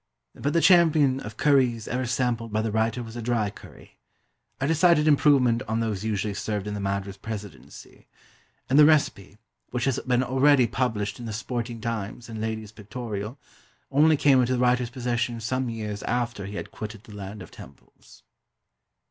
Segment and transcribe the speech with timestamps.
[0.33, 3.99] But the champion of curries ever sampled by the writer was a dry curry
[4.59, 8.07] a decided improvement on those usually served in the Madras Presidency
[8.67, 9.37] and the recipe
[9.69, 13.37] (which has been already published in the Sporting Times and Lady's Pictorial),
[13.91, 17.51] only came into the writer's possession some years after he had quitted the land of
[17.51, 18.23] temples.